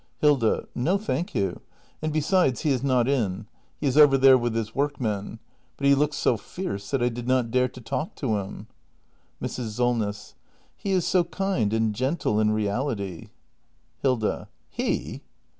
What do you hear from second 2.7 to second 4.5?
is not in. He is over there